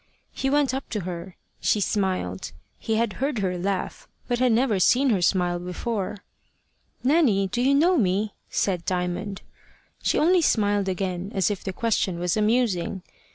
[0.31, 1.35] He went up to her.
[1.59, 2.53] She smiled.
[2.79, 6.17] He had heard her laugh, but had never seen her smile before.
[7.03, 9.43] "Nanny, do you know me?" said Diamond.
[10.01, 13.03] She only smiled again, as if the question was amusing.